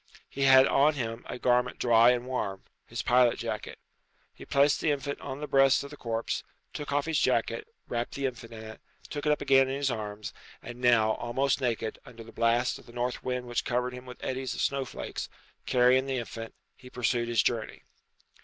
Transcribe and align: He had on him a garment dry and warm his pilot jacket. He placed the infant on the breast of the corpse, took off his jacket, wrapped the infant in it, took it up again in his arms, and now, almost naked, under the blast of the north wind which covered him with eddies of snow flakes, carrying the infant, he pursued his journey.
He 0.27 0.41
had 0.45 0.65
on 0.65 0.95
him 0.95 1.23
a 1.29 1.37
garment 1.37 1.77
dry 1.77 2.09
and 2.09 2.25
warm 2.25 2.63
his 2.87 3.03
pilot 3.03 3.37
jacket. 3.37 3.77
He 4.33 4.45
placed 4.47 4.81
the 4.81 4.89
infant 4.89 5.21
on 5.21 5.41
the 5.41 5.47
breast 5.47 5.83
of 5.83 5.91
the 5.91 5.95
corpse, 5.95 6.43
took 6.73 6.91
off 6.91 7.05
his 7.05 7.19
jacket, 7.19 7.67
wrapped 7.87 8.15
the 8.15 8.25
infant 8.25 8.51
in 8.51 8.63
it, 8.63 8.81
took 9.11 9.27
it 9.27 9.31
up 9.31 9.41
again 9.41 9.69
in 9.69 9.75
his 9.75 9.91
arms, 9.91 10.33
and 10.59 10.81
now, 10.81 11.11
almost 11.11 11.61
naked, 11.61 11.99
under 12.03 12.23
the 12.23 12.31
blast 12.33 12.79
of 12.79 12.87
the 12.87 12.91
north 12.93 13.23
wind 13.23 13.45
which 13.45 13.63
covered 13.63 13.93
him 13.93 14.07
with 14.07 14.17
eddies 14.23 14.55
of 14.55 14.61
snow 14.61 14.85
flakes, 14.85 15.29
carrying 15.67 16.07
the 16.07 16.17
infant, 16.17 16.55
he 16.75 16.89
pursued 16.89 17.27
his 17.27 17.43
journey. 17.43 17.83